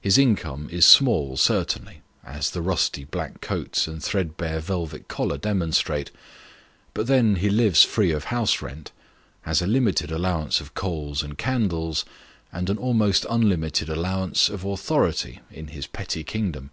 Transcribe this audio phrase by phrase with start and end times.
[0.00, 5.72] His income is small certainly, as the rusty black coat and threadbare velvet collar demon
[5.72, 6.12] strate:
[6.92, 8.92] but then he lives free of house rent,
[9.40, 12.04] has a limited allowance of coals and candles,
[12.52, 16.70] and an almost unlimited allowance of authority in his petty kingdom.